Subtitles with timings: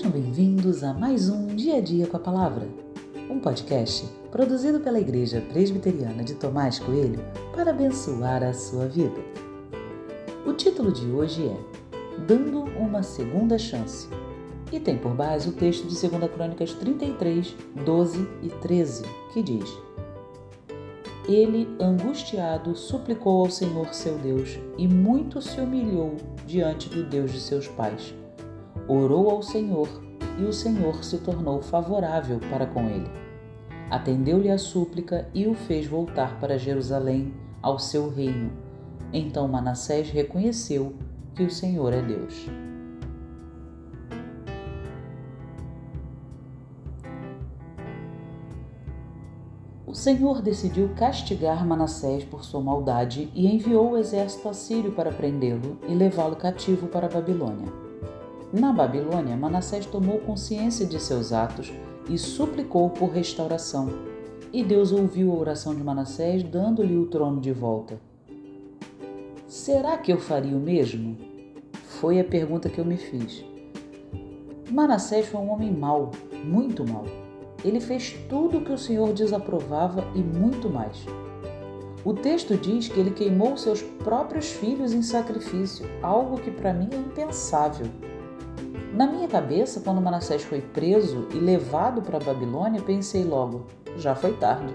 [0.00, 2.66] Sejam bem-vindos a mais um Dia a Dia com a Palavra,
[3.28, 7.22] um podcast produzido pela Igreja Presbiteriana de Tomás Coelho
[7.54, 9.20] para abençoar a sua vida.
[10.46, 14.08] O título de hoje é Dando uma Segunda Chance
[14.72, 19.02] e tem por base o texto de 2 Crônicas 33, 12 e 13,
[19.34, 19.68] que diz:
[21.28, 27.40] Ele, angustiado, suplicou ao Senhor seu Deus e muito se humilhou diante do Deus de
[27.40, 28.14] seus pais
[28.92, 29.88] orou ao Senhor
[30.36, 33.08] e o Senhor se tornou favorável para com ele.
[33.88, 37.32] Atendeu-lhe a súplica e o fez voltar para Jerusalém,
[37.62, 38.50] ao seu reino.
[39.12, 40.94] Então Manassés reconheceu
[41.34, 42.48] que o Senhor é Deus.
[49.86, 55.78] O Senhor decidiu castigar Manassés por sua maldade e enviou o exército assírio para prendê-lo
[55.88, 57.89] e levá-lo cativo para a Babilônia.
[58.52, 61.72] Na Babilônia, Manassés tomou consciência de seus atos
[62.08, 63.88] e suplicou por restauração.
[64.52, 68.00] E Deus ouviu a oração de Manassés, dando-lhe o trono de volta.
[69.46, 71.16] Será que eu faria o mesmo?
[72.00, 73.44] Foi a pergunta que eu me fiz.
[74.68, 76.10] Manassés foi um homem mau,
[76.44, 77.04] muito mau.
[77.64, 81.04] Ele fez tudo o que o Senhor desaprovava e muito mais.
[82.04, 86.88] O texto diz que ele queimou seus próprios filhos em sacrifício, algo que para mim
[86.90, 87.86] é impensável.
[88.92, 93.66] Na minha cabeça, quando Manassés foi preso e levado para a Babilônia, pensei logo:
[93.96, 94.74] já foi tarde.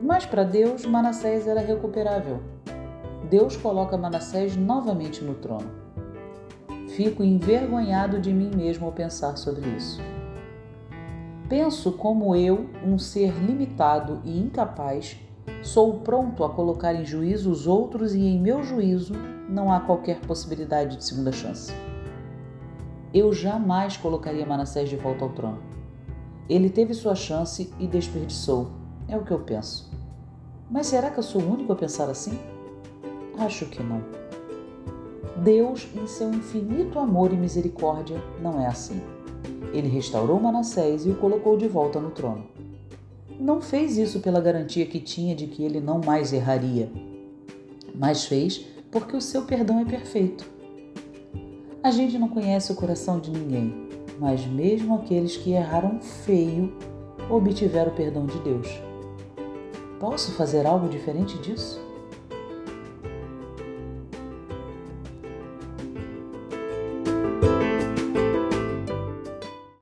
[0.00, 2.40] Mas para Deus, Manassés era recuperável.
[3.28, 5.70] Deus coloca Manassés novamente no trono.
[6.88, 10.00] Fico envergonhado de mim mesmo ao pensar sobre isso.
[11.48, 15.18] Penso como eu, um ser limitado e incapaz,
[15.62, 19.14] sou pronto a colocar em juízo os outros e em meu juízo
[19.48, 21.72] não há qualquer possibilidade de segunda chance
[23.14, 25.62] eu jamais colocaria Manassés de volta ao trono.
[26.48, 28.72] Ele teve sua chance e desperdiçou.
[29.06, 29.88] É o que eu penso.
[30.68, 32.36] Mas será que eu sou o único a pensar assim?
[33.38, 34.02] Acho que não.
[35.36, 39.00] Deus, em seu infinito amor e misericórdia, não é assim.
[39.72, 42.44] Ele restaurou Manassés e o colocou de volta no trono.
[43.38, 46.90] Não fez isso pela garantia que tinha de que ele não mais erraria,
[47.94, 50.53] mas fez porque o seu perdão é perfeito.
[51.84, 56.72] A gente não conhece o coração de ninguém, mas mesmo aqueles que erraram feio
[57.28, 58.66] obtiveram o perdão de Deus.
[60.00, 61.78] Posso fazer algo diferente disso?